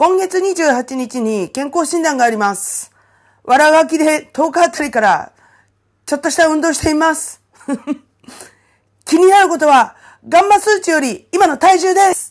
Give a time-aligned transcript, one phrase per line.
[0.00, 2.90] 今月28日に健康診断があります。
[3.44, 5.32] わらがきで10日あたりから、
[6.06, 7.42] ちょっとした運動しています。
[9.04, 12.29] 気になることは、ガンマ数値より今の体重です。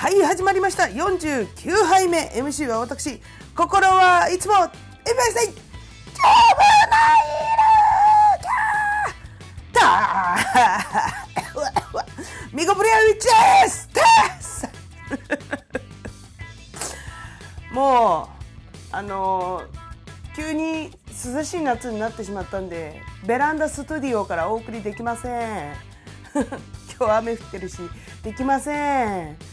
[0.00, 0.84] はい、始まりました。
[0.84, 1.46] 49
[1.84, 2.32] 杯目。
[2.34, 3.20] MC は私。
[3.54, 5.60] 心はいつも、エビバイサイ、ジョブ
[6.90, 7.28] ナイ
[8.38, 8.48] ル
[9.74, 14.00] キャーミゴブリアウィッチですで
[14.40, 14.66] す
[17.74, 18.30] も
[18.92, 19.80] う、あのー
[20.34, 20.92] 急に
[21.34, 25.74] 涼しい夏になってしまったんで、ベランダスタジオからお送りできません。
[26.32, 27.76] 今日雨降ってるし、
[28.22, 29.49] できません。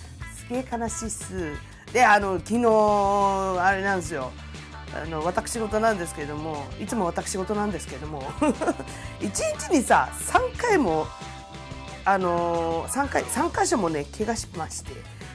[0.47, 1.51] すげえ悲しっす。
[1.91, 4.31] で、あの、昨日、あれなんですよ。
[4.95, 8.23] あの、私事なんですけれども、いつも私事なんですけれども、
[9.19, 11.05] 一日にさ、3回も、
[12.05, 14.91] あのー、3回、3箇所もね、怪我しまして、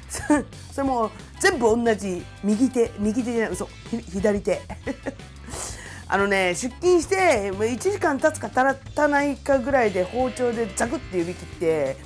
[0.72, 3.68] それも全部同じ右手、右手じゃない、嘘、
[4.10, 4.62] 左手。
[6.08, 11.96] あのね、出勤して、1時間経つか経たないかぐらいで包丁でザクって指切って、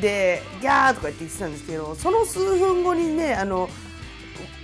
[0.00, 3.68] で、ギャーとか言って言ってたんですけど、その数分後にね、あの、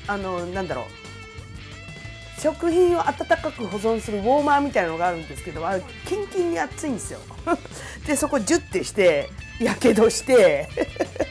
[0.07, 7.21] あの、なんだろう、食品を温かく保存するウォーマーみたいなのがあるんですけど、あれ、キンキンに熱いんですよ。
[8.07, 9.31] で、そこジュッてして、
[9.61, 10.69] やけどして、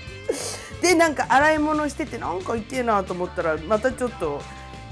[0.82, 4.42] で、なんか洗い物してて、なんか痛えなと思ったら、またちょっと、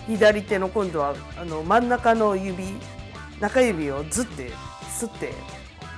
[0.07, 2.73] 左手の今度はあの真ん中の指
[3.39, 4.51] 中指をずって
[4.89, 5.33] すって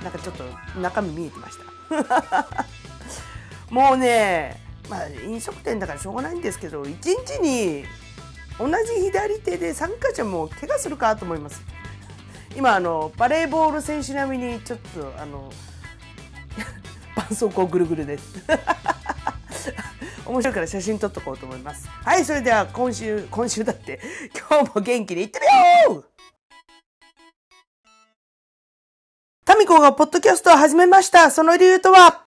[0.02, 0.44] なんかちょっと
[0.80, 2.66] 中身見えてました。
[3.70, 7.84] もうねまあ飲食店だからしょうがないんですけど1日に
[8.58, 11.62] 同じ左手で3箇所も怪我するかと思います
[12.56, 15.50] 今あのバレーボール選手並みにちょっとあの
[17.28, 18.24] 絆創膏ぐるぐるです
[20.26, 21.88] 面白いから写真撮っとこうと思います。
[21.88, 24.00] はい、それでは今週、今週だって、
[24.48, 25.44] 今日も元気にいってる
[25.92, 26.04] よう
[29.44, 31.30] タミコがポッドキャストを始めました。
[31.30, 32.23] その理由とは、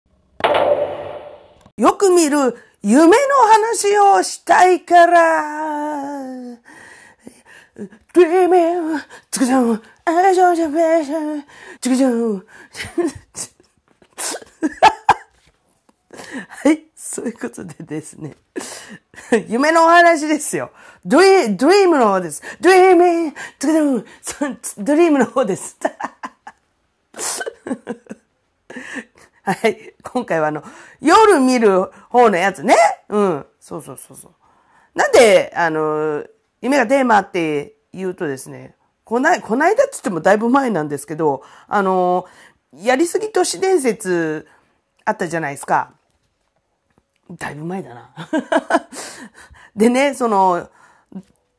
[1.78, 3.14] よく見る夢の
[3.52, 6.58] 話をしたいから。
[8.16, 11.20] Dreaming, つくじゃん、あしょじゃべしゃ、
[11.80, 12.38] つくじゃん。
[16.48, 18.36] はい、そういうことでですね。
[19.48, 20.72] 夢のお話ですよ。
[21.06, 22.42] ドリドリームの方です。
[22.60, 24.04] ドリーム、つくじゃん、
[24.64, 25.78] そドリームの方です。
[29.48, 29.94] はい。
[30.04, 30.62] 今回はあの、
[31.00, 32.76] 夜見る方のやつね。
[33.08, 33.46] うん。
[33.62, 34.32] そうそうそうそう。
[34.94, 36.26] なんで、あの、
[36.62, 42.26] 夢がテーマって言うとですね、こない、こないだっつってもだいぶ前なんですけど、あの、
[42.76, 44.50] やりすぎ都市伝説
[45.06, 45.94] あったじゃないですか。
[47.32, 48.14] だいぶ前だな。
[49.78, 50.70] でね、その、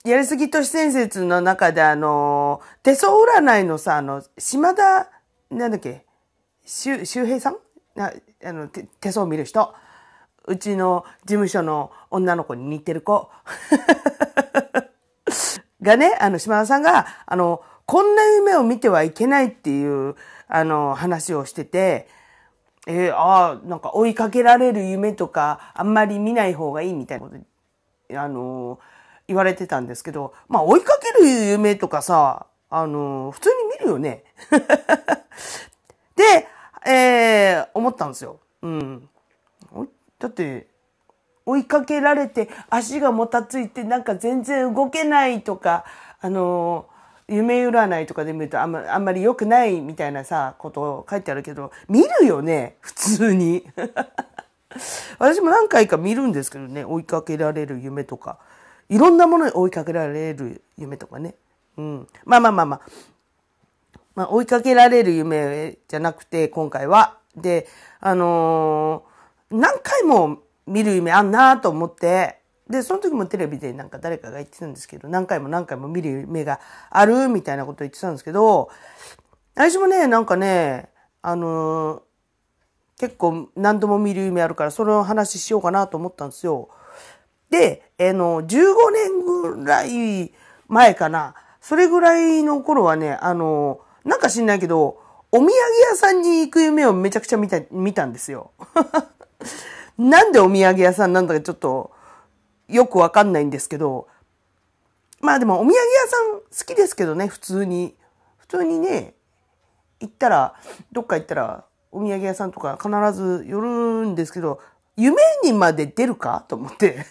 [0.05, 5.08] やりすぎ都市伝説の中であの、手相占いのさ、あの、島田、
[5.50, 6.05] なんだっけ、
[6.67, 7.56] 周平さん？
[7.99, 9.75] あの手手相見る人。
[10.47, 13.31] うちの事務所の女の子に似てる子。
[15.83, 20.17] がね、あの、島田さんが、あの、こんな夢を見てはいけないっていう、
[20.49, 22.09] あの、話をしてて、
[22.87, 27.33] えー、ああ、なんか追いかけられる夢とか、あんまり見ない方がいいみたいなこ
[28.11, 28.81] と、あの、
[29.27, 34.25] 言われてたんですけど、まあ追いかける夢とかさ、あの、普通に見るよね。
[36.17, 36.49] で、
[36.87, 38.41] えー、思ったんですよ。
[38.63, 39.09] うん。
[40.19, 40.67] だって、
[41.47, 45.85] 追いかけられて足がもたついてなんか全然動けないとか、
[46.21, 46.87] あの、
[47.27, 53.65] 夢占いとかで見るとあんまあんまり良くないみたいなさ、ことを書いてあるけど、見るよね、普通に。
[55.19, 58.39] 私も何回か見るんですけどね、追いかけられる夢とか。
[58.91, 61.35] いろんなものに追いかけられる夢とかね。
[61.77, 62.09] うん。
[62.25, 62.81] まあまあまあまあ。
[64.19, 67.19] まあ、追いかけられる夢じゃなくて、今回は。
[67.37, 67.69] で、
[68.00, 76.59] あのー、何回も見る夢あんなと思って、で、その時もテレビでなんか誰かが言ってたんですけど、何回も何回も見る夢が
[76.91, 78.70] あるみたいなこと言ってたんですけど、
[79.55, 80.88] 私もね、なんかね、
[81.23, 86.71] あのー、結構何度も見る夢あるから、その話しようかなと思ったんですよ。
[87.50, 90.32] で、あの、15年ぐらい
[90.67, 95.51] 前かな、それぐらいの頃はね、あの、なんか知んないけど、お土産
[95.91, 98.53] 屋さんに行く夢をめちゃくちゃ見た、見たんですよ。
[99.99, 101.93] なんでお土産屋さんなんだかちょっと
[102.69, 104.09] よくわかんないんですけど、
[105.21, 107.95] まあでもお土産屋さん好きですけどね、普通に。
[108.39, 109.13] 普通にね、
[110.01, 110.55] 行ったら、
[110.91, 114.63] どっか行ったらお土産屋さんとか必ず寄るんですけど、
[114.97, 116.47] 夢にまで出るか？
[116.49, 117.05] と思って。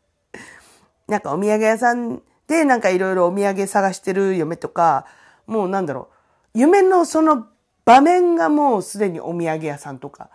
[1.08, 5.04] なんかお土産屋さんでなんかいろいろお土産探してる嫁とか、
[5.50, 6.08] もうなんだろ
[6.54, 7.48] う、夢のその
[7.84, 10.30] 場面がもうすでにお土産屋さんとか、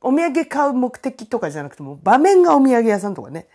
[0.00, 3.46] お土産買う目的とかじゃなくても、場面がお土産屋さんとかね。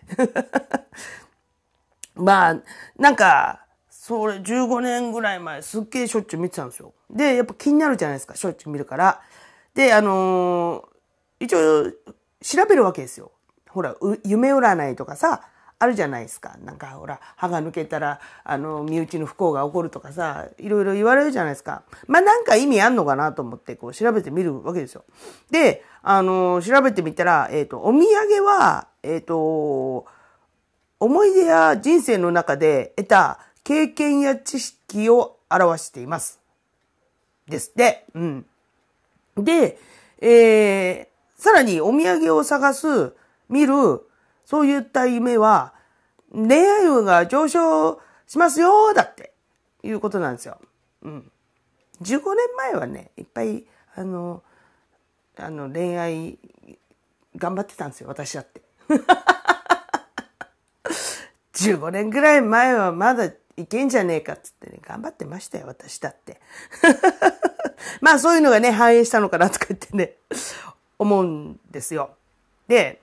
[2.16, 2.56] まあ、
[2.96, 6.94] なんか、それ15年ぐらい前、すっげえしょっちゅう見てたんですよ。
[7.10, 9.20] で、やっぱ気になるじゃないですか、しょっちゅう見るから。
[9.74, 11.92] で、あのー、一応、
[12.40, 13.32] 調べるわけですよ。
[13.68, 15.42] ほら、夢占いとかさ、
[15.84, 16.56] あるじゃないですか。
[16.64, 21.82] なんかほら、歯が抜けたら、あの、身内の不幸が起こるとかさ、いろいろ言われるじゃないですか。
[22.06, 25.04] まあなんか意味あんのかなと思って、こう調べてみるわけですよ。
[25.50, 30.06] で、あの、調べてみたら、えっ、ー、と、お土産は、えっ、ー、と、
[31.00, 36.40] 思い出や人生の中で得た経験や知識を表しています。
[37.46, 38.06] ですって。
[38.14, 38.46] うん。
[39.36, 39.78] で、
[40.20, 43.14] えー、さらにお土産を探す、
[43.50, 44.00] 見る、
[44.46, 45.73] そういった夢は、
[46.34, 49.32] 恋愛運が上昇しますよだって、
[49.82, 50.58] いうことなんですよ。
[51.02, 51.30] うん。
[52.02, 53.64] 15年前はね、いっぱい、
[53.94, 54.42] あの、
[55.36, 56.38] あの、恋愛、
[57.36, 58.62] 頑張ってたんですよ、私だって。
[61.54, 66.40] 15年ぐらい前はまだいけんじゃねえかっつってね、頑張ってましたよ、私だって。
[68.00, 70.16] まあそういうのがね、反映したのかなとか言ってね、
[70.98, 72.10] 思うんですよ。
[72.66, 73.00] で、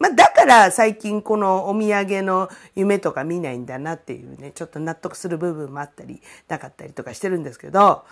[0.00, 8.06] まあ、だから最近このお土産の夢とか見ないんだなっていうね、ちょっと納得する部分もあったり、なかったりとかしてるんですけど、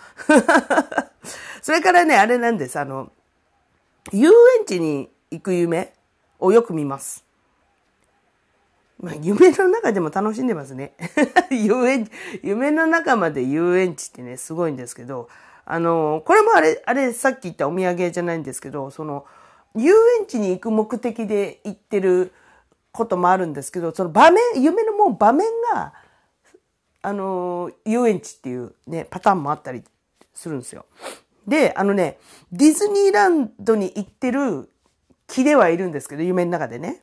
[1.63, 3.11] それからね、あれなんです、あの、
[4.13, 4.29] 遊
[4.59, 5.91] 園地に行く夢
[6.39, 7.25] をよく見ます。
[8.99, 10.93] まあ、夢の中でも楽しんでますね。
[11.49, 12.11] 遊園地、
[12.43, 15.27] 夢の中まで遊園地ってね、すごいんですけど、
[15.65, 19.25] あの、これもあれ、あれ、さっき言ったお土産じゃないんですけど、その、
[19.75, 22.33] 遊園地に行く目的で行ってる
[22.91, 25.93] こともあるんですけど、その場面、夢のもう場面が、
[27.01, 29.83] あの、遊園地っていうね、パターンもあったり
[30.33, 30.85] するんですよ。
[31.47, 32.19] で、あのね、
[32.51, 34.69] ディズニーランドに行ってる
[35.27, 37.01] 気ではいるんですけど、夢の中でね。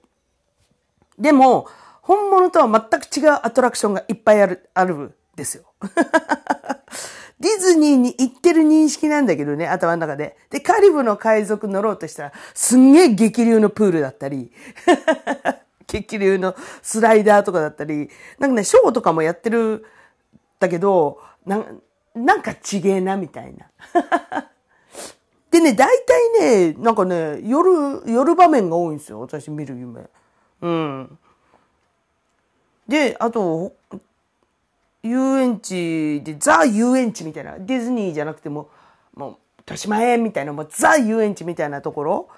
[1.18, 1.68] でも、
[2.02, 5.64] 本物とは全く違うアトラクションがいっぱいある、あるんですよ。
[7.38, 10.36] ディズニーに行ってる認識なんだけどね、頭の中で。
[10.48, 14.50] で、カリブの海賊乗ろうとしたら、すんげえ激流のプールだったり、
[15.86, 19.84] 激流のスライダーとかだったり、なんかね、ショーとかもやってる、
[20.58, 21.62] だけど、な
[22.14, 23.70] なんかちげえな、みたいな。
[25.50, 25.88] でね、大
[26.40, 30.08] 体ね、なんかね、夜、夜場面が多いんですよ、私見る夢。
[30.62, 31.18] うん。
[32.88, 33.74] で、あと、
[35.06, 38.68] 遊園地で、ザ遊園地みたいな、ディズニーじゃなくても、
[39.14, 42.28] もう、豊島園みたいな、もうザ遊園地みたいなところ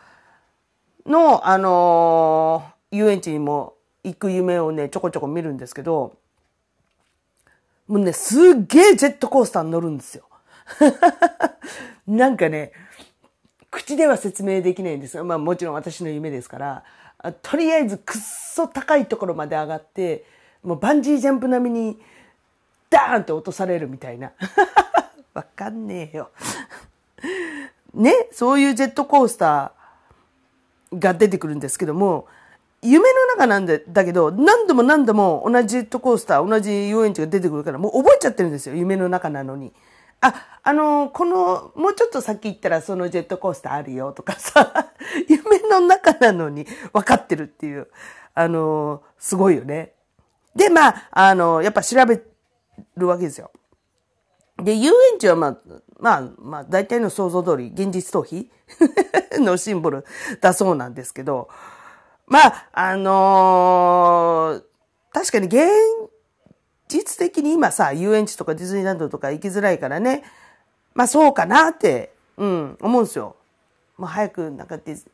[1.06, 6.16] の、あのー、遊園地にも行く夢をね、ちょこちょこ見るんですけど、
[7.86, 10.24] もうね、すっげえジェットコースターに乗るんですよ。
[12.06, 12.72] なんかね、
[13.70, 16.84] 口では説明できないんですが、まあもちろん私の夢ですから、
[17.42, 20.24] とりあえずくっそ高いところまで上がって、
[20.62, 22.00] もうバンジージャンプ並みに
[22.90, 24.32] ダーンって落とされるみたいな。
[25.34, 26.30] わかんねえよ。
[27.94, 32.26] ね、そういうジェットコースターが出てくるんですけども、
[32.82, 39.72] 夢の中なんで、だけど、何度も何度も同じジェットコースター、同じ遊園地が出てくるから、もう覚えちゃってるんですよ、夢の中なのに。
[40.20, 44.86] あ、あの、この、もうちょっと先行ったらそのジェットコースターあるよとかさ、
[45.28, 47.88] 夢の中なのに分かってるっていう、
[48.34, 49.94] あの、すごいよね。
[50.54, 52.20] で、まあ、あの、やっぱ調べ
[52.96, 53.50] るわけですよ。
[54.62, 55.58] で、遊園地はまあ、
[56.00, 58.48] まあ、まあ、大体の想像通り、現実逃避
[59.40, 60.04] のシンボル
[60.40, 61.48] だそうなんですけど、
[62.26, 64.62] まあ、あのー、
[65.12, 65.68] 確かに現
[66.88, 70.24] 実的に今さ、遊園地とかディズニーランドとか行きづらいからね、
[70.94, 73.36] まあそうかなって、うん、思うんですよ。
[73.96, 75.04] もう早くなんかディズ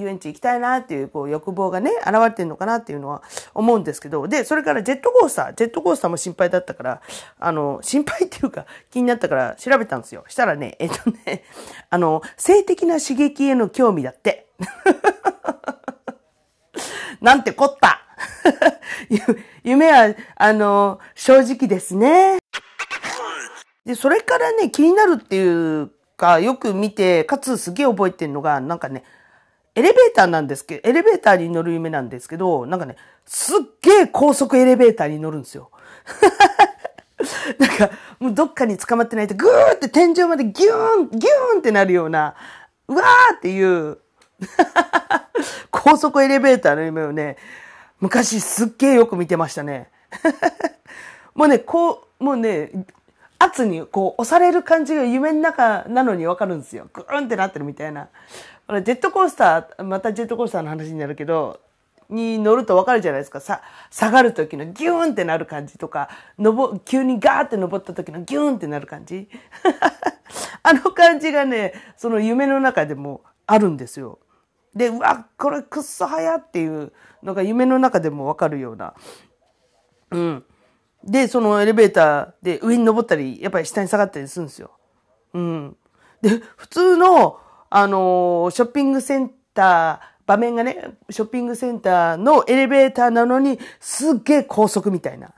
[0.00, 3.22] 遊園地行きたいなっていうこう欲望がね、現れてるのかなっていうのは
[3.54, 7.00] 思うんですけど、で、それからジェットコースター、ジェットコースターも心配だったから、
[7.38, 10.24] あの、心配っていうか気になったから調べたんですよ。
[10.28, 11.44] したらね、えっとね、
[11.90, 14.46] あの、性的な刺激への興味だって。
[17.20, 18.02] なんてこった
[19.64, 22.38] 夢は、あの、正直ですね。
[23.84, 29.04] で、それからね、気になるっていうか、よく見て、かつすげえ覚えてるのが、なんかね、
[29.76, 35.70] エレベーターなんですけど、エレベーターに乗る夢なんですけど、なんかね、すっげえ高速エレベーターに乗るんですよ。
[37.58, 42.34] なんか、もうどっかに捕まってないと、ぐーって天井までギューン、ギューンってなるような、
[42.88, 43.98] うわーっていう
[45.70, 47.36] 高速エレベーターの夢をね、
[48.00, 49.90] 昔すっげえよく見てましたね。
[51.34, 52.70] もうね、こう、もうね、
[53.38, 56.88] 圧にこう押される感じが夢の中なのにわかるんですよ。
[56.94, 58.08] グーンってなってるみたいな。
[58.68, 61.60] ジェットコースター、またジェットコースターの話になるけど、
[62.08, 63.40] に乗るとわかるじゃないですか。
[63.40, 66.08] さ、下がる時のギューンってなる感じとか、
[66.38, 69.28] のぼ、急にガーって登った時のギューンってなる感じ。
[70.62, 74.18] あの感じがね、その夢の中でもあるんですよ。
[74.74, 76.92] で、うわ、これくっそ早っていう
[77.22, 78.94] のが夢の中でもわかるような。
[80.10, 80.44] うん。
[81.04, 84.72] で、そのエレベーターで上に登ったり、やっぱり下に下がったりするんですよ。
[85.34, 85.76] うん。
[86.20, 87.40] で、普通の、
[87.78, 95.34] あの、ショッピングセンター、場面がね、ショッピングセンターのエレベーターなのに、すっげえ高速みたいな。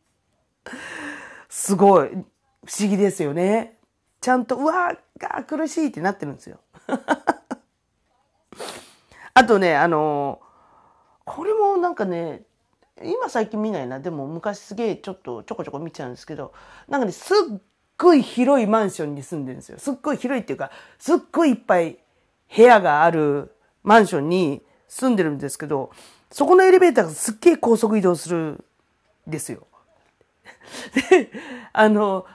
[1.48, 2.26] すごい、不思
[2.90, 3.78] 議ですよね。
[4.20, 6.58] ちゃんと、うわー、苦しいってなってるんですよ。
[9.32, 10.42] あとね、あの
[11.24, 12.42] これもなんかね、
[13.02, 14.00] 今最近見ないな。
[14.00, 16.52] でも昔すげえちょっとちょこちょこ見ちゃうんですけど、
[16.88, 17.36] なんかね、すっ
[17.94, 19.78] っごい広いマンションに住んでるんですよ。
[19.78, 21.98] すっごい広いっていうか、すっごいいっぱい
[22.54, 25.90] 部屋があるマンションに住んでるんですけど、
[26.30, 28.64] そこのエレベーターがすっげえ高速移動するん
[29.28, 29.66] ですよ。
[31.10, 31.30] で、
[31.72, 32.26] あの、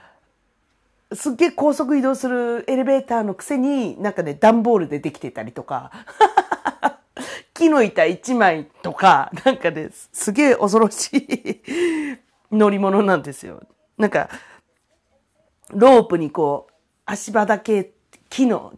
[1.11, 5.91] すっげえ高速移動するエレベーターのくせに、なんかね、段ボールでできてたりとか、
[7.53, 11.61] 木の板一枚とか、なんかね、すげえ恐ろしい
[12.55, 13.61] 乗り物なんですよ。
[13.97, 14.29] なんか、
[15.71, 16.73] ロープにこう、
[17.05, 17.91] 足場だけ、
[18.29, 18.73] 木の、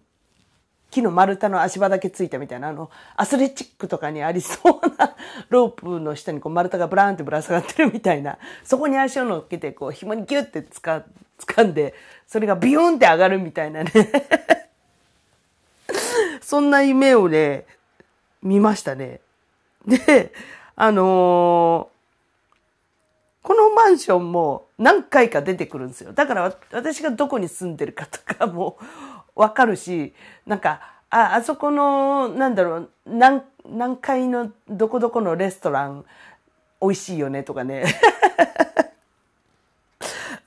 [0.90, 5.16] 木の丸太の足場だけついたみたいな、あの、アスレチックとかにありそうな
[5.50, 11.04] ロープの下にこう丸太がブラーンってぶら下がってるみたいな、そこに足を乗っけて、こう、紐にギュッてつか、
[11.40, 11.94] 掴んで、
[12.28, 13.92] それがビヨンって上がるみたいなね
[16.42, 17.66] そんな夢をね、
[18.42, 19.22] 見ましたね。
[19.86, 20.34] で、
[20.76, 22.01] あのー、
[23.44, 26.14] このマンションも何回か出てくるんですよ。
[26.14, 28.78] だから私がどこに住んでるかとかも
[29.36, 30.14] わかるし、
[30.46, 36.06] なんか、あ、あそこの、なんだろう、何、何階のどこどこのレストラン
[36.82, 37.86] 美味しいよねとかね。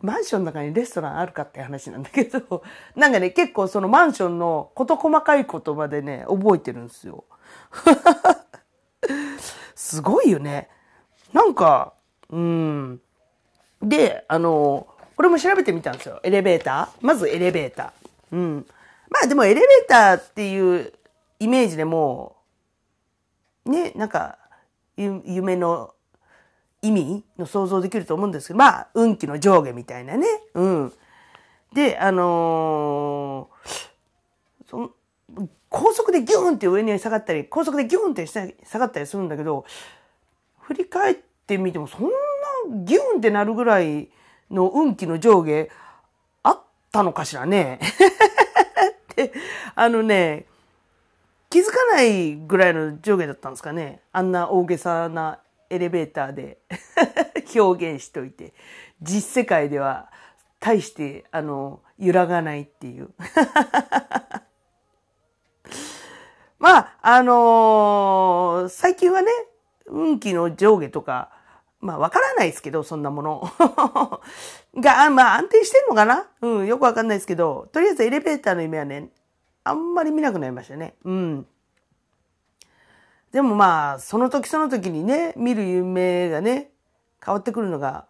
[0.01, 2.63] マンションの中にレストランあるかって話なんだけど、
[2.95, 7.25] なんかね、結構そのマンションの事細かい言葉でね、覚えてるんですよ。
[9.75, 10.69] すごいよね。
[11.33, 11.94] なんか、
[12.31, 13.01] うん。
[13.83, 16.21] で、あの、これも調べてみたんですよ。
[16.23, 17.07] エレベーター。
[17.07, 18.37] まずエレベーター。
[18.37, 18.67] うん。
[19.11, 20.93] まあでもエレベーターっていう
[21.39, 22.37] イメージでも、
[23.67, 24.39] ね、なんか、
[24.97, 25.95] 夢の
[26.83, 30.27] 意味の想像できると思うんですけど、まあ、運気の上下みたいなね。
[30.55, 30.93] うん。
[31.73, 34.93] で、あのー、そ
[35.69, 39.65] 高速でギューンって上に下がったり、高速でギューンって下下がったりするんだけど、
[40.61, 41.23] 振り返って
[41.59, 42.09] みてもそんな
[42.85, 44.09] ギューンってなるぐらい
[44.51, 45.69] の運気の上下
[46.43, 47.81] あったのかしらね。
[49.17, 49.33] で、
[49.75, 50.47] あのね、
[51.51, 54.01] 気づかないぐらいの上下だったんですかね。
[54.13, 55.39] あんな大げさな
[55.71, 56.59] エレベーターで
[57.55, 58.55] 表現しといて。
[59.03, 60.11] 実世界では
[60.61, 63.11] 大して、あの、揺らがないっていう。
[66.59, 69.31] まあ、あのー、最近はね、
[69.87, 71.31] 運気の上下とか、
[71.85, 73.53] まあ、わからないですけど、そんなもの。
[74.75, 76.27] が、まあ、安定してんのかな？
[76.41, 79.11] うん、よくわかんないですけど、とりあえずエレベーターの夢はね、
[79.65, 80.95] あんまり見なくなりましたね。
[81.05, 81.47] うん。
[83.33, 86.71] でもまあ、その時その時にね、見る夢がね、
[87.23, 88.07] 変わってくるのが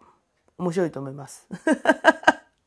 [0.57, 1.45] 面白いと思います。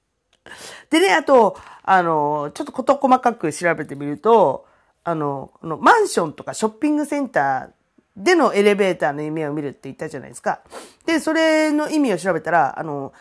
[0.91, 4.67] でね、あと、あの、ちょっと事細かく調べてみると、
[5.05, 7.78] あの、このマンションとかショッピングセンター
[8.19, 10.61] でのエレベーターの夢を見るって言ったじゃないですか。
[11.07, 13.13] で、それの意味を調べたら、あの、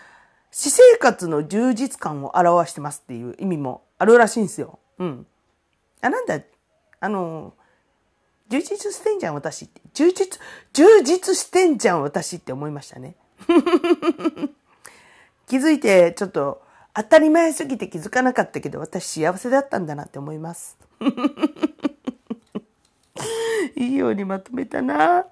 [0.52, 4.80] 私生活の充実感を表してますっていう意味もあるらしいんですよ。
[4.98, 5.28] うん。
[6.02, 6.40] あ、なんだ、
[7.00, 7.54] あの、
[8.50, 9.82] 充実してんじゃん、私って。
[9.94, 10.40] 充実、
[10.74, 13.16] 充実してんじゃん、私って思いましたね。
[15.46, 16.64] 気づいて、ちょっと、
[16.96, 20.76] 当たり前すぎて気づかなかったけど、私幸せだったんだなって思います。
[23.76, 25.26] いいようにまとめたな。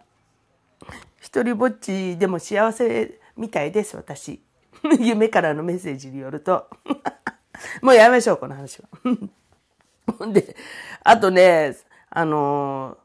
[1.19, 4.41] 一人ぼっちでも幸せみたいです、私。
[4.99, 6.67] 夢からのメッセージによると。
[7.81, 8.89] もうやめましょう、この話は。
[10.17, 10.55] ほんで、
[11.03, 11.75] あとね、
[12.09, 12.97] あの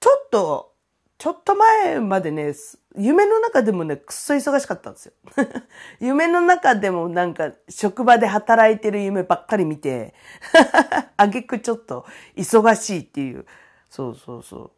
[0.00, 0.72] ちょっと、
[1.18, 2.54] ちょっと前までね、
[2.98, 5.12] 夢の中でもね、くっそ忙しかったんですよ。
[5.98, 10.14] 夢の中でもなんか、職場で働いてる夢ばっかり見て、
[11.16, 12.06] あげくちょっと
[12.36, 13.46] 忙しいっていう。
[13.88, 14.70] そうそうそ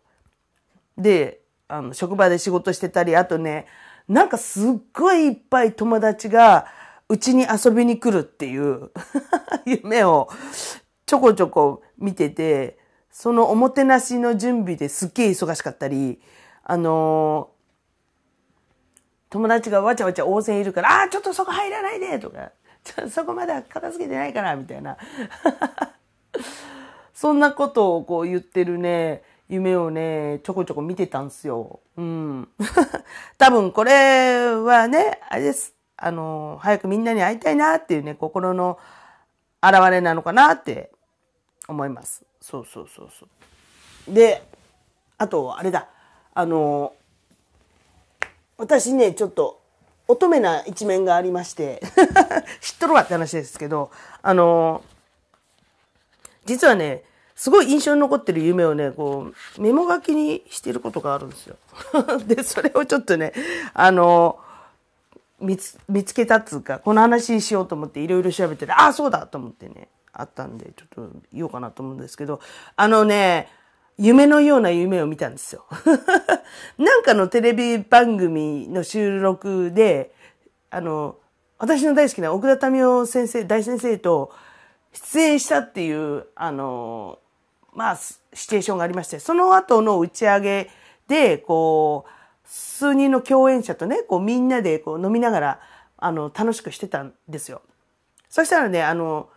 [0.98, 1.02] う。
[1.02, 3.66] で、あの、職場で仕事してたり、あとね、
[4.08, 6.66] なんかすっごいいっぱい友達が、
[7.08, 8.90] うちに遊びに来るっていう
[9.64, 10.28] 夢を
[11.06, 12.78] ちょこちょこ見てて、
[13.10, 16.20] そのおもてなしの準備ですっげえ忙しかったり、
[16.62, 22.52] あのー、友達がわちゃわちゃ大勢いるから、ああ、ちょっとそこ入らないでとか、
[23.10, 24.96] そこまだ片付けてないから、みたいな。
[27.18, 31.80] そんなことをこう言ってるね、夢をね、ちょこちょこ見てたんすよ。
[31.96, 32.48] うん。
[33.38, 35.74] 多分これはね、あれです。
[35.96, 38.78] あの、早くみんなに会いたいなっていうね、心の
[39.60, 40.92] 現れなのかなって
[41.66, 42.24] 思います。
[42.40, 43.26] そうそうそうそ
[44.08, 44.14] う。
[44.14, 44.44] で、
[45.16, 45.88] あと、あれだ。
[46.34, 46.94] あの、
[48.58, 49.60] 私ね、ちょっと、
[50.06, 51.82] 乙女な一面がありまして
[52.62, 53.90] 知っとるわって話ですけど、
[54.22, 54.84] あの、
[56.48, 57.04] 実はね、
[57.36, 61.56] すごい印象に残ってる夢をね、こう、メモ書きにしてることがあるんですよ。
[62.26, 63.32] で、それをちょっとね、
[63.74, 64.40] あの、
[65.40, 72.40] 見つ見つけたっつうか、この話しようと思っていろいろ調べてて、ああ、そうだと思ってね、あったんで、ちょっと言おうかなと思うんですけど、
[72.74, 73.48] あのね、
[73.98, 75.64] 夢のような夢を見たんですよ。
[76.78, 80.12] なんかのテレビ番組の収録で、
[80.70, 81.16] あの、
[81.58, 84.32] 私の大好きな奥田民生先生、大先生と
[84.92, 87.18] 出演したっていう、あの、
[87.74, 90.70] まあ、シチュエーションがありまして、その後の打ち上げ
[91.06, 92.10] で、こう、
[92.44, 95.60] 数人の共演者とね、こうみんなでこう飲みながら、
[95.98, 97.60] あの、楽しくしてたんですよ。
[98.28, 99.28] そしたらね、あの、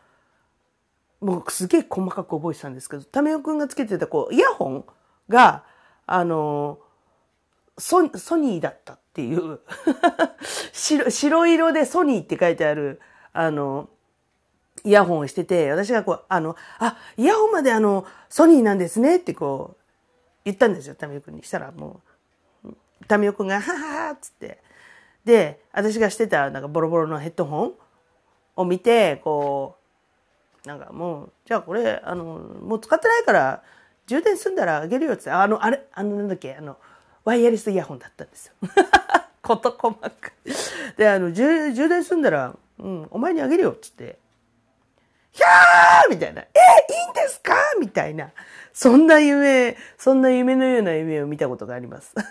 [1.19, 4.85] もうすげえ細かく覚えてたんですけど、タメオくんがつけてたこう、イヤホン
[5.29, 5.63] が、
[6.07, 6.79] あの、
[7.77, 9.59] ソソニーだったっていう
[10.73, 13.01] 白、白色でソニーって書いてある、
[13.33, 13.89] あの、
[14.83, 19.81] イヤホンをしてて、私がこう、あの、あ、イヤホンまであの、ソニーなんですねってこう、
[20.45, 21.43] 言ったんですよ、タミオくんに。
[21.43, 22.01] したらも
[22.63, 22.73] う、
[23.07, 24.59] タミオくんが、はははっつって。
[25.25, 27.73] で、私がしてたなんかボロボロのヘッドホン
[28.55, 29.75] を見て、こ
[30.65, 33.63] う、なんかもう、じゃあこれ、あの、もう使ってないから、
[34.07, 36.77] 充電済んだらあげるよって、あの、あれ、あの、なんだっけ、あの、
[37.23, 38.53] ワイヤレスイヤホンだったんですよ。
[39.41, 40.09] こと細か
[40.45, 40.51] い。
[40.97, 44.17] で、あの、充電済んだら、うん、お前にあげるよっつって、
[45.31, 46.49] ひゃーみたいな、えい
[47.07, 47.53] いんですか？
[47.79, 48.31] みたいな。
[48.73, 52.13] そんな夢、そんな夢のような夢を見たことがあります。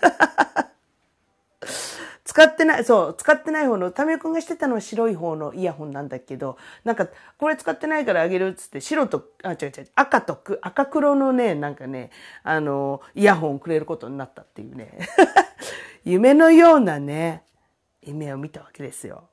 [2.23, 12.09] 使ってない、そう、使ってない方の、タメくんがしてたのは白い方のイヤホンなんだけど、なんか、これ使ってないからあげるっつって、白と、あ、違う違う、赤と赤黒のね、なんかね、
[12.43, 14.97] あの、イヤホンをくれることになったっていうね。
[16.05, 17.43] 夢のようなね、
[18.01, 19.27] 夢を見たわけですよ。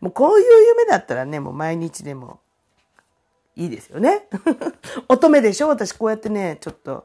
[0.00, 2.40] もうこういう夢だったらね、もう毎日でも
[3.58, 4.28] いいですよね。
[5.08, 5.68] 乙女でしょ？
[5.68, 7.04] 私こうやってね、ちょっと、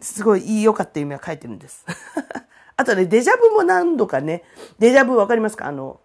[0.00, 1.84] すごい良かった夢は書いてるんです。
[2.76, 4.44] あとね、デジャブも何度かね、
[4.78, 5.66] デジャブわかりますか？
[5.66, 5.98] あの、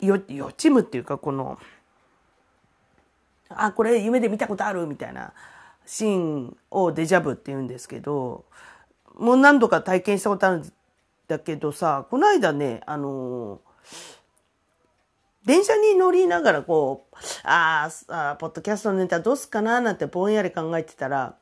[0.00, 1.58] よ、予知夢っていうか、この、
[3.50, 4.86] あ、これ夢で見たことある？
[4.86, 5.34] みたいな
[5.84, 8.46] シーンをデジャブって言うんですけど、
[9.16, 10.72] もう何度か体験したことあるん
[11.26, 13.60] だけどさ、この間ね、あの
[15.48, 21.36] 電車に乗りながらこう、ああ、ポッドキャストのネタどうすかななんてぼんやり考えてたら、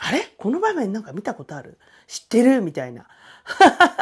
[0.00, 0.32] あれ？
[0.38, 1.78] この場面なんか見たことある？
[2.06, 2.62] 知ってる？
[2.62, 3.06] みたいな。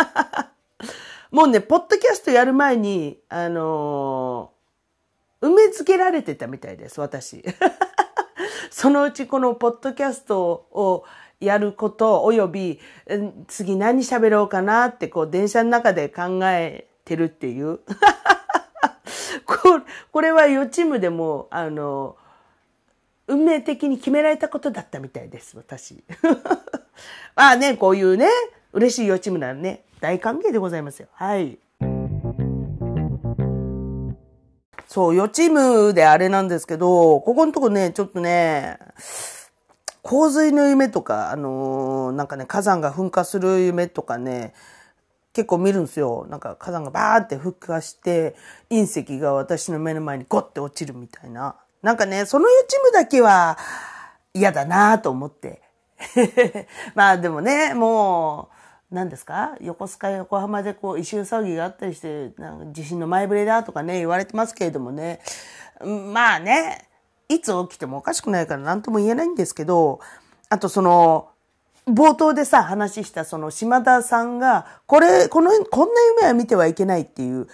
[1.33, 7.45] もうね、ポッドキャストやる前に、あのー、埋め付けられてたみたいです、私。
[8.71, 11.05] そのうちこのポッドキャストを
[11.41, 12.79] やることおよび、
[13.49, 17.81] 次何喋ろうかなってこう電車の中で考えてるっていう。
[20.13, 22.17] これは予知夢でも、あの、
[23.27, 26.03] 運命的に決められたことだったみたいです、私。
[27.37, 28.29] まあね、こういうね、
[28.73, 31.09] 嬉しい予知夢ならね、大歓迎でございますよ。
[31.13, 31.59] はい。
[34.87, 38.79] そう、予知夢であれなんですけど、ここのとこね、ちょっとね、
[40.03, 44.55] 洪水の夢とか、あのー、なんかね、火山が噴火する夢とかね、
[45.33, 46.27] 結構見るんですよ。
[46.29, 48.35] なんか火山がバーって噴火して、
[48.71, 48.83] 隕
[49.15, 51.57] 石が私の目の前にゴッて落ちるみたいな。
[51.83, 53.57] なんかね、その予知夢だけは
[54.35, 55.63] 嫌だなと思って。
[56.95, 59.55] まあでもね、もう、何ですか？
[59.61, 65.21] 横須賀横浜でこう異臭騒ぎがあったりしてなんか地震の前触れだとかね言われてますけれどもね
[66.13, 66.89] まあね
[67.29, 70.01] いつ起きてもおかしくないから何とも言えないんですけど
[70.49, 71.29] あとその
[71.87, 77.49] 冒頭でさ話したその島田さんがこれこのこんな夢は見てはいけないっていう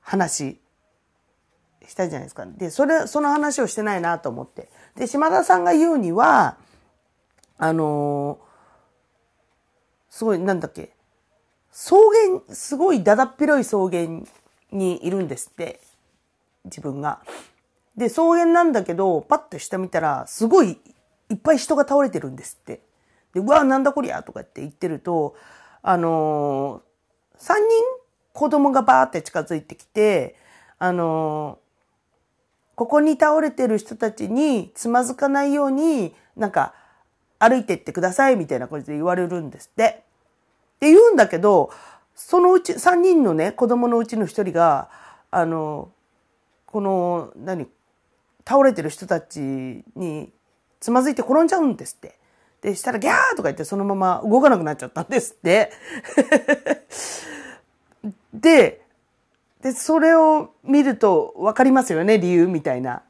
[0.00, 0.60] 話
[1.86, 2.46] したじゃないですか。
[2.46, 6.56] でそれその話をしてないなと思ってで島田さんが言うには
[7.58, 8.50] あのー
[10.10, 10.90] すごい、なんだっけ、
[11.72, 14.22] 草原、すごいだだっ広い草原
[14.72, 15.80] にいるんですって。
[16.64, 17.20] 自分が。
[17.96, 20.78] で、草原なんだけど、パッと下見たら、すごい
[21.30, 22.82] いっぱい人が倒れてるんですって。
[23.34, 25.36] で、うわ、なんだこりゃとかって言ってると、
[25.82, 27.60] あのー、3人
[28.32, 30.36] 子供がバーって近づいてきて、
[30.78, 36.74] あのー、ここに倒れてる人たちにつまずかないように、なんか、
[37.38, 40.04] 歩いてってくださいみたいな感じで言われるんですって。
[40.76, 41.70] って言うんだけど、
[42.14, 44.90] そのうち、3人のね、子供のうちの1人が、
[45.30, 45.90] あの、
[46.66, 47.66] この、何、
[48.46, 50.30] 倒れてる人たちに
[50.80, 52.19] つまずいて転んじゃうんですって。
[52.62, 55.72] で、したらギャーとか言ってそのまま動かなくなっちゃったんですって。
[58.34, 58.82] で、
[59.62, 63.02] で、それを見ると分かりますよね、理由みたいな。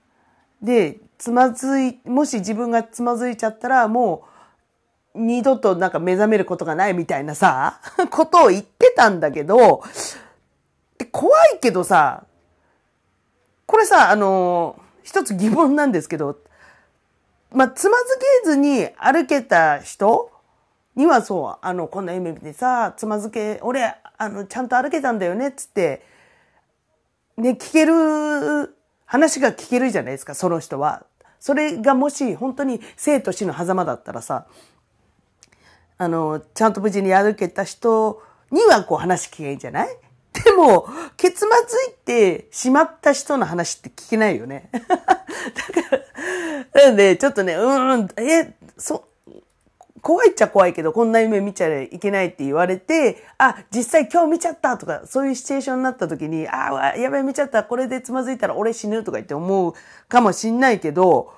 [0.62, 4.24] で、つまずい、もし自分がつまずいちゃったらも
[5.14, 9.82] う二度となんか目覚めることがないみたいなさ、 ことを言ってたんだけど、
[11.12, 12.24] 怖いけどさ、
[13.66, 16.36] これさ、あの、一つ疑問なんですけど、
[17.52, 20.30] まあ、つまずけずに歩けた人
[20.94, 26.04] にはそう、あの、こんな夢見てさ、つまずけ、俺、あの、ちゃんと歩けたんだよね、っつって、
[27.36, 31.04] ね、聞ける、話が聞けるじゃないですか、その人は。
[31.40, 34.46] それがもし本当に生と死の狭間だったらさ、
[35.98, 39.88] あの、ちゃんと無事に歩けた人にはこう話聞けんじゃない
[40.60, 44.70] も、ケツまずいてしまった人の話って聞けないよね。
[44.72, 45.06] だか
[46.74, 49.04] ら、なんで、ちょっとね、うん、え、そ、
[50.00, 59.74] 怖いっちゃ怖いけど、こんな夢見ちゃいけないって言われて、あ、実際今日見ちゃったとか、そういうシチュエーションになった時に、あ、やばい見ちゃった、これでつまずいたら俺死ぬとか言って思う
[60.08, 61.32] かもしんないけど、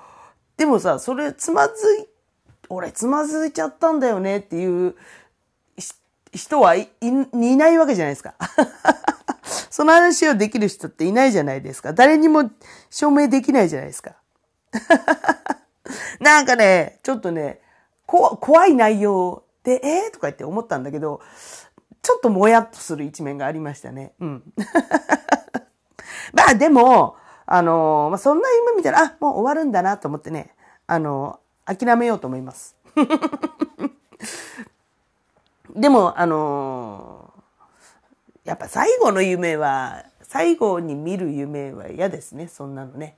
[0.57, 2.07] でもさ、それつまずい、
[2.69, 4.95] 俺つまずいちゃったんだよねっていう
[6.33, 7.11] 人はいい
[7.55, 8.35] ないわけじゃないですか。
[9.69, 11.93] その話をできる人っていないじゃないですか。
[11.93, 12.49] 誰にも
[12.89, 14.15] 証明できないじゃないですか。
[16.19, 17.61] なんかね、ちょっとね、
[18.05, 21.21] こ怖い内容で、えー、とか言って思ったんだけど、
[22.01, 24.13] ちょっともやっとする一面がありましたね。
[24.19, 24.43] うん。
[26.33, 27.15] まあでも、
[27.45, 30.55] あのまあ、そんな夢見たら、あ、もう終わるんだなと思ってね、
[30.87, 32.75] あの諦めようと思います。
[35.75, 37.33] でも、あの
[38.43, 43.15] やっぱ最後の夢は、最後に見る夢は嫌ですね、そんなのね。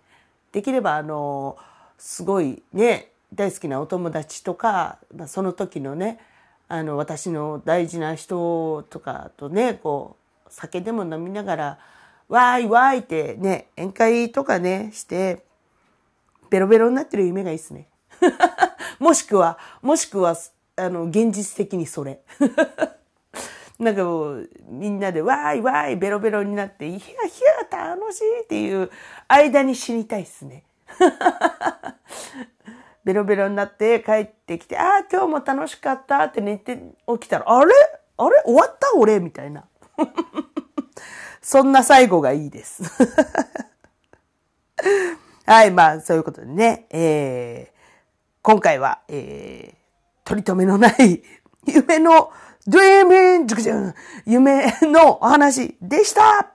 [0.51, 1.57] できれば、あの
[1.97, 6.19] すごいね、大好きなお友達とか、まあ、その時のね
[6.67, 10.15] あの私の大事な人とかとねこ
[10.45, 11.79] う酒でも飲みながら
[12.29, 15.43] わーいわーいってね宴会とかねして
[16.49, 17.87] ベロベロになってる夢がいいっすね。
[18.99, 20.37] もしくは、もしくは、
[20.77, 22.19] あの、現実的にそれ。
[23.79, 27.01] なんかもう、みんなでわーいわーいベロベロになって、いやい
[27.71, 28.89] や楽しいっていう
[29.27, 30.63] 間に死にたいっすね。
[33.03, 37.73] ベロベロになって帰ってきて、ああ、今日も楽しかったって寝て起きたら、あれ？
[38.17, 38.41] あれ？
[38.45, 38.93] 終わった？
[38.95, 39.19] 俺？
[39.19, 39.65] みたいな。
[41.41, 42.83] そんな最後がいいです。
[45.45, 47.75] はい、まあ、そういうことでね、えー、
[48.41, 49.75] 今回は、えー、
[50.25, 51.21] 取り留めのない
[51.67, 52.31] 夢の
[52.67, 53.55] dreaming
[54.25, 56.51] 夢のお話でした。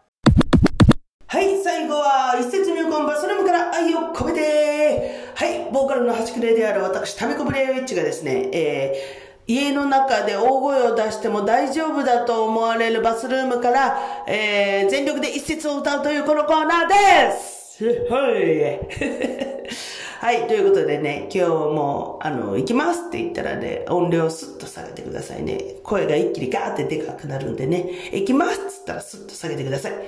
[1.28, 5.30] はい、最後は一節入魂バスルームから愛を込めて。
[5.37, 17.61] はい、ボーカルの端くれである私、タミコブレイウィッチがですね、えー家の中で大声を出しても大丈夫だと思われるバスルームから、えー、全力で一節を歌うというこのコーナーです。
[18.09, 19.70] はい
[20.20, 25.76] はい、ということでね、今日も、あの、行きますって言ったらね、音量スッと下げてくださいね。
[25.83, 29.92] 声が一気にガーってでかくなるんでね、行きますっつったらスッと下げてください。
[29.92, 30.02] はい。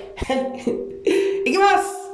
[1.49, 2.11] 行きます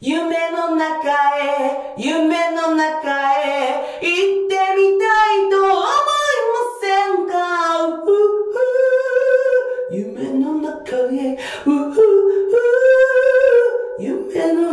[0.00, 3.10] 夢の中へ、夢の中
[3.44, 5.84] へ、行ってみたいと思いま
[6.80, 7.84] せんか？
[7.84, 8.06] う
[9.90, 12.00] ふ夢の中へ、うふ
[13.98, 14.67] 夢の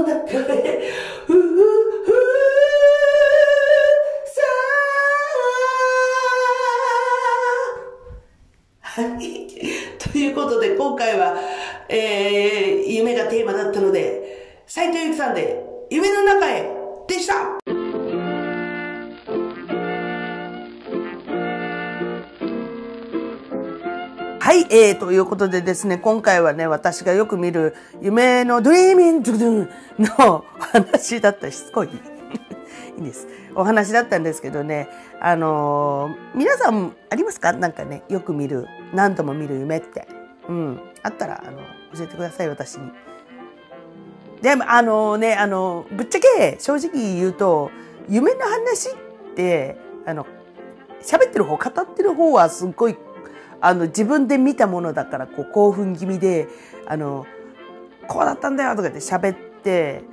[24.78, 31.88] えー、ということでですね、今回はね、私がよく見る夢の dreaming do の話だったしつこい。
[33.00, 33.26] いいです。
[33.56, 34.90] お話だったんですけどね、
[35.22, 37.54] あのー、皆さんありますか？
[37.54, 40.10] なんかね、よく見る、何度も見る夢って。
[40.50, 40.82] うん。
[41.04, 41.60] あったら、あの、
[41.98, 42.92] 教えてください、私に。
[44.42, 47.72] でも、あのね、あの、ぶっちゃけ正直言うと、
[48.10, 48.94] 夢の話っ
[49.36, 50.28] て、あの、
[51.02, 52.98] 喋ってる方、語ってる方はすっごい、
[53.66, 56.48] あの、自分で見たものだから、こう、興奮気味で、
[56.86, 57.26] あの、
[58.08, 60.04] こうだったんだよとかって喋って、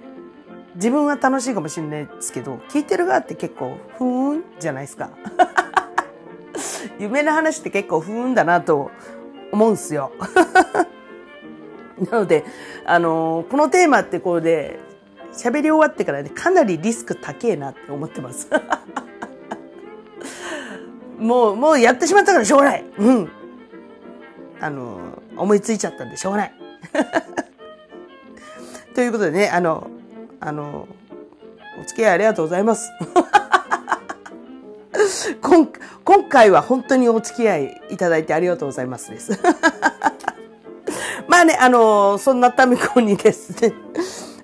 [0.77, 5.11] 自分は楽しいかもしれないですけど、聞いてる側って結構、ふーんじゃないですか。
[6.99, 8.91] 夢の話って結構ふーんだなと
[9.53, 10.13] 思うんすよ。
[12.11, 12.47] なので、
[12.87, 14.81] あのー、このテーマってこうで、
[15.35, 18.49] 喋り終わってからね、かなりリスク高えなって思ってます。
[21.19, 22.85] もう、もうやってしまったからしょうがない。
[22.97, 23.31] うん。
[24.63, 26.55] あの、思いついちゃったんでしょうがない。
[28.95, 29.91] ということでね、あの、
[30.41, 30.87] あの、
[31.81, 32.91] お付き合いありがとうございます。
[35.43, 35.69] 今
[36.05, 39.33] 今回は本当にお付き合いいただいてありがとうございますです。
[41.27, 43.73] まあね、あの、そんなためこにですね、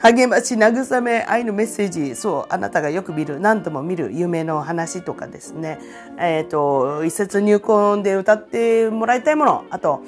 [0.01, 5.81] 励まし、慰め、愛のメッセージ、そう、あなたがよく見る、何度も見る夢の話とかですね、
[6.19, 10.03] えっ、ー、と、一節入魂で歌ってもらいたいもの、あと、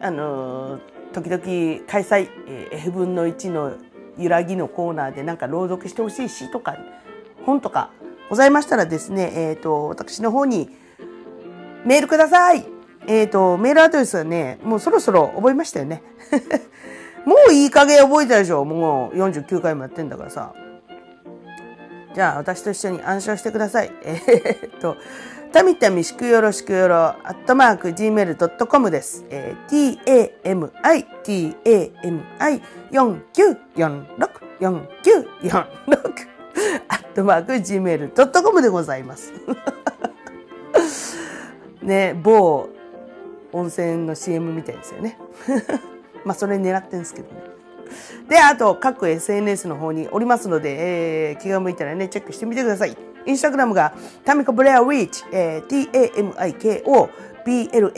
[0.00, 0.78] あの、
[1.12, 1.42] 時々
[1.86, 3.72] 開催、えー、F 分の1の
[4.18, 6.76] 揺らぎのコーナーでなんか朗読してほしい詩とか
[7.44, 7.90] 本とか
[8.28, 10.70] ございましたらですね、えっ、ー、と、私の方に
[11.84, 12.64] メールください。
[13.06, 16.02] えっ、ー、と、メールアドレスはね、もうそろそろ覚えましたよね。
[17.24, 20.54] もういい加減覚えたでしょもう49回もやってんだからさ。
[22.14, 23.90] じゃあ、私と一緒に暗唱してください。
[24.04, 24.96] えー、っと、
[25.52, 29.24] たみたみしくよろしくよろ、アットマーク、gmail.com です。
[29.30, 33.56] えー、t-a-m-i, t-a-m-i, 4946、
[34.60, 35.66] 4946、
[36.88, 39.32] アットマーク、gmail.com でございます。
[41.82, 42.68] ね、某
[43.52, 45.18] 温泉の CM みたいですよね。
[46.24, 47.42] まあ、それ狙ってんですけどね。
[48.28, 52.96] で、あと、各 SNS の方におりますので、えー、気が向いたらね、チェックしてみてください。
[53.26, 53.92] インスタグラムが、
[54.24, 57.10] タミコブレアウィッチ、えー、t-a-m-i-k-o
[57.44, 57.92] b-l-a-r-w-i-t-c-h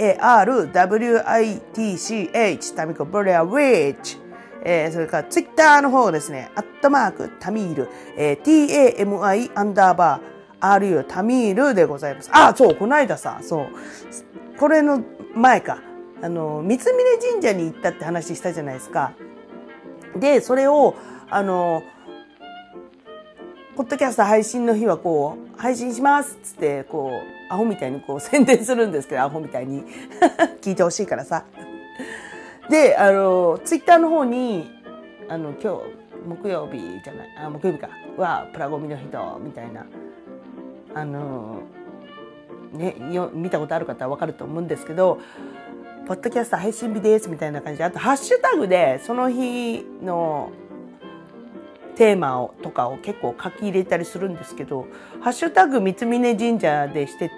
[2.75, 4.25] タミコブレアウィッチ
[4.65, 12.31] えー、それからツイッターの方ですね、アットマークタミール、えー、t-a-m-i アンダーバー ru タミールでございます。
[12.33, 13.69] あ、そう、この間さ、そう、
[14.59, 15.03] これの
[15.35, 15.83] 前か、
[16.25, 16.85] あの、三峯
[17.33, 19.13] 神社に行ったって話したじゃないですか。
[20.17, 20.95] で、それを、
[21.29, 21.83] あの、
[23.77, 27.11] ポッドキャスト配信の日はこう、配信しますっつって、こ
[27.51, 29.85] う、アホみたいにこう 宣伝するんですけど、アホみたいに
[30.63, 31.45] 聞いてほしいからさ。
[32.71, 34.71] で、あの、ツイッターの方に、
[35.29, 39.85] あの、今日、木曜日じゃないあ木曜日かはプラゴミの人みたいな
[40.95, 41.63] あの
[42.73, 45.21] ねよ見たことある方は分かると思うんですけど
[46.07, 50.53] ポッドキャスト配信日ですみたいな感じであとハッシュタグでその日の
[51.97, 54.87] テーマをとかを結構書き入れたりするんですけど
[55.23, 57.31] 「ハッシュタグ三峯神社」でして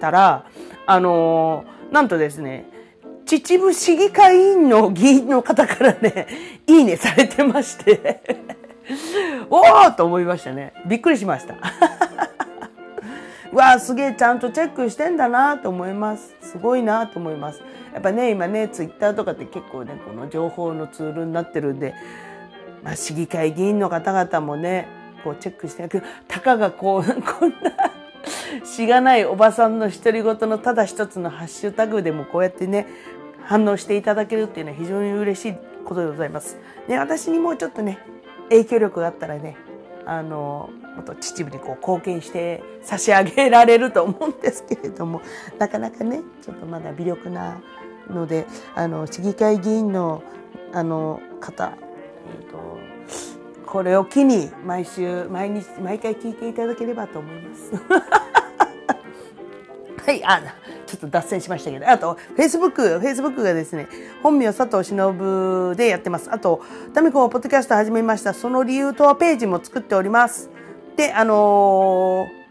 [0.00, 0.44] たら
[0.84, 2.66] あのなんとですね
[3.24, 6.26] 秩父市議会委員の議員の方からね
[6.66, 8.20] いいねされてまして
[9.48, 10.72] おおと思いましたね。
[10.86, 11.54] びっくりしました。
[13.52, 16.34] わあすげえちゃんとチェックしてんだなと思います。
[16.40, 17.62] すごいなと思います。
[17.92, 21.94] やっぱね今ねツイッターとかって結構ねこの情報のツールになってるんで
[22.82, 24.88] まあ、市議会議員の方々もね
[25.24, 27.90] こうチェックしてくたかがこう こんな
[28.64, 32.86] しがないおばさんの独り言のただ一つのハッシュタグでもこうやってね
[33.44, 36.58] 反応していただけるっていうのは非常に嬉しいことでございます。
[36.86, 37.98] ね、私にもうちょっとね
[38.50, 39.56] 影響力があったらね
[40.06, 45.22] あのもっと秩父にこう貢献して差し上げられると思うんですけれども
[45.58, 47.60] なかなかねちょっとまだ微力な
[48.10, 50.22] のであの市議会議員の
[50.74, 51.76] あの方
[52.24, 52.78] えーと、
[53.66, 57.72] これを機に毎週毎日毎回聞いていただければと思います。
[60.04, 60.40] はい、あ、
[60.86, 63.88] ちょっと脱線しましたけど、あと、Facebook、Facebook がですね、
[64.22, 66.28] 本名佐藤忍でやってます。
[66.32, 66.60] あと、
[66.92, 68.34] タミコポッドキャスト始めました。
[68.34, 70.50] その理由とはページも作っております。
[70.96, 72.42] で、あのー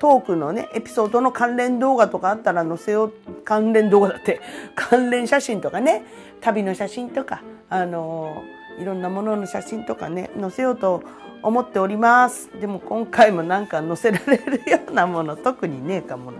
[0.00, 3.12] トークのね、エピソードの関連動画とかあったら載せよう、
[3.44, 4.40] 関連動画だって、
[4.74, 6.04] 関連写真とかね、
[6.40, 8.42] 旅の写真とか、あの
[8.80, 11.02] いろんなものの写真とかね載せようと
[11.42, 12.50] 思っております。
[12.60, 16.38] でも今回もなんか載せられるようなもの特にねえかもな。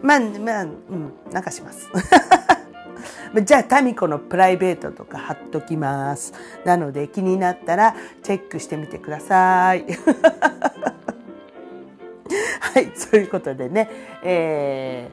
[0.00, 1.88] まあまあうんなんかします。
[3.44, 6.34] じゃあタミコのプライベートとか貼っときます。
[6.64, 9.86] なので気になったらチェックしてみてください。
[12.60, 13.88] はいそういうことでね。
[14.22, 15.10] え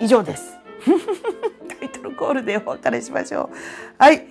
[0.00, 0.58] ー、以上です。
[1.80, 3.56] タイトルコールでお別れしましょう。
[3.98, 4.26] はい。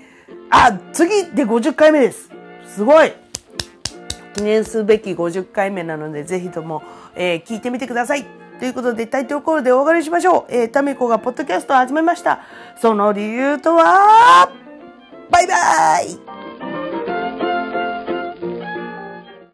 [0.49, 2.29] あ、次で50回目です。
[2.75, 3.13] すごい。
[4.33, 6.83] 記念すべき50回目なので、ぜひとも、
[7.15, 8.25] えー、聞いてみてください。
[8.59, 10.53] ということで、タイトルコールでお別れしましょう。
[10.53, 12.41] えー、タミコがポッドキャストを始めました。
[12.79, 14.49] その理由とは、
[15.29, 15.53] バイバ
[16.01, 16.30] イ